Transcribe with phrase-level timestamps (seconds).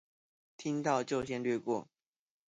[0.57, 1.87] 聽到就先略過